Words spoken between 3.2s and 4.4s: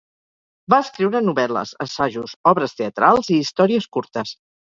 i històries curtes.